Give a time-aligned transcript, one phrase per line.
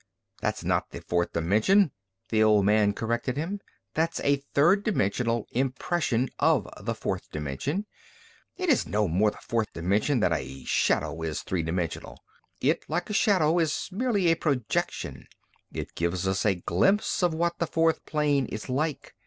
[0.41, 1.91] "That's not the fourth dimension,"
[2.29, 3.59] the old man corrected him.
[3.93, 7.85] "That's a third dimensional impression of the fourth dimension.
[8.57, 12.17] It is no more the fourth dimension than a shadow is three dimensional.
[12.59, 15.27] It, like a shadow, is merely a projection.
[15.71, 19.13] It gives us a glimpse of what the fourth plane is like.